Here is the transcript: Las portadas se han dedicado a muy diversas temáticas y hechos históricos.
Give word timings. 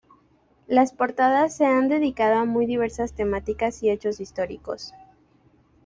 Las 0.65 0.93
portadas 0.93 1.55
se 1.55 1.67
han 1.67 1.87
dedicado 1.87 2.39
a 2.39 2.45
muy 2.45 2.65
diversas 2.65 3.13
temáticas 3.13 3.83
y 3.83 3.91
hechos 3.91 4.19
históricos. 4.19 4.95